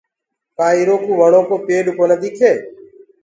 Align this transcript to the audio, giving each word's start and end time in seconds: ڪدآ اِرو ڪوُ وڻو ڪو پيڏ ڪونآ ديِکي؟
ڪدآ 0.57 0.67
اِرو 0.77 0.95
ڪوُ 1.03 1.11
وڻو 1.21 1.41
ڪو 1.49 1.55
پيڏ 1.65 1.85
ڪونآ 1.97 2.15
ديِکي؟ 2.21 2.51